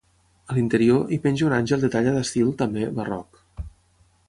A 0.51 0.55
l'interior, 0.57 1.03
hi 1.11 1.19
penja 1.25 1.45
un 1.49 1.55
àngel 1.59 1.85
de 1.85 1.91
talla 1.97 2.15
d'estil, 2.17 2.51
també, 2.63 2.89
barroc. 3.01 3.39